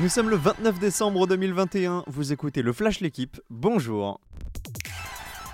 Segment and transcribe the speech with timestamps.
[0.00, 4.20] Nous sommes le 29 décembre 2021, vous écoutez le Flash L'équipe, bonjour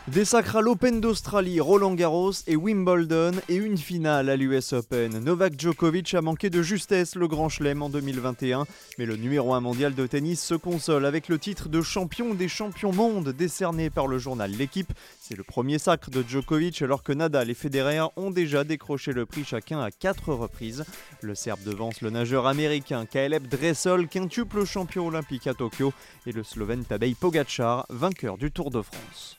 [0.09, 5.19] des sacres à l'Open d'Australie, Roland Garros et Wimbledon et une finale à l'US Open.
[5.19, 8.67] Novak Djokovic a manqué de justesse le Grand Chelem en 2021,
[8.99, 12.49] mais le numéro 1 mondial de tennis se console avec le titre de champion des
[12.49, 14.92] champions monde décerné par le journal L'équipe.
[15.21, 19.24] C'est le premier sacre de Djokovic alors que Nadal et Federer ont déjà décroché le
[19.24, 20.84] prix chacun à 4 reprises.
[21.23, 25.95] Le Serbe devance le nageur américain Kaleb Dressel, quintuple champion olympique à Tokyo,
[26.27, 29.38] et le Slovène Tadej Pogacar, vainqueur du Tour de France.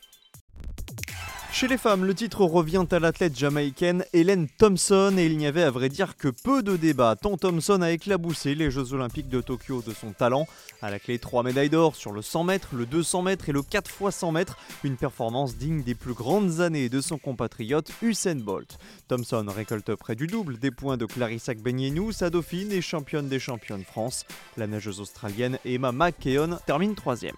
[1.55, 5.63] Chez les femmes, le titre revient à l'athlète jamaïcaine Hélène Thompson et il n'y avait
[5.63, 9.39] à vrai dire que peu de débats tant Thompson a éclaboussé les Jeux Olympiques de
[9.39, 10.47] Tokyo de son talent.
[10.81, 13.61] À la clé, trois médailles d'or sur le 100 mètres, le 200 mètres et le
[13.61, 18.35] 4 x 100 mètres, une performance digne des plus grandes années de son compatriote Usain
[18.35, 18.77] Bolt.
[19.07, 23.39] Thompson récolte près du double des points de Clarissa Gbenienou, sa dauphine et championne des
[23.39, 24.25] championnes France.
[24.57, 27.37] La nageuse australienne Emma McKeon termine troisième.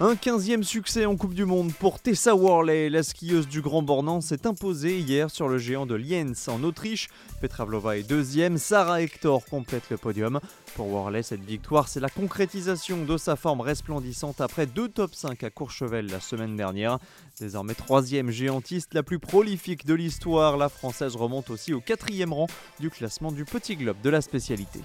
[0.00, 2.90] Un 15e succès en Coupe du Monde pour Tessa Worley.
[2.90, 7.08] La skieuse du Grand Bornand s'est imposée hier sur le géant de Lienz en Autriche.
[7.40, 10.40] Petra Vlova est deuxième, Sarah Hector complète le podium.
[10.74, 15.44] Pour Worley, cette victoire, c'est la concrétisation de sa forme resplendissante après deux top 5
[15.44, 16.98] à Courchevel la semaine dernière.
[17.38, 22.48] Désormais troisième géantiste la plus prolifique de l'histoire, la Française remonte aussi au quatrième rang
[22.80, 24.80] du classement du Petit Globe de la spécialité.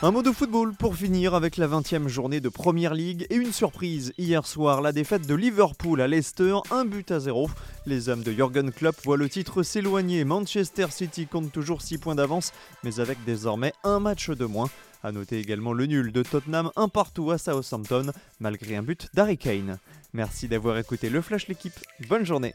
[0.00, 3.52] Un mot de football pour finir avec la 20e journée de Première League et une
[3.52, 7.50] surprise hier soir, la défaite de Liverpool à Leicester, un but à zéro.
[7.84, 10.22] Les hommes de Jürgen Klopp voient le titre s'éloigner.
[10.22, 12.52] Manchester City compte toujours 6 points d'avance,
[12.84, 14.70] mais avec désormais un match de moins.
[15.02, 19.36] A noter également le nul de Tottenham, un partout à Southampton, malgré un but d'Harry
[19.36, 19.78] Kane.
[20.12, 21.74] Merci d'avoir écouté le Flash l'équipe.
[22.08, 22.54] Bonne journée.